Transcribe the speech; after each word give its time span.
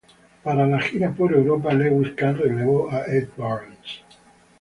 Para 0.43 0.65
la 0.65 0.79
gira 0.79 1.13
por 1.13 1.31
Europa, 1.31 1.71
Lewis 1.75 2.13
Kahn 2.13 2.35
relevó 2.39 2.89
a 2.89 3.03
Ed 3.05 3.27
Burns. 3.37 4.01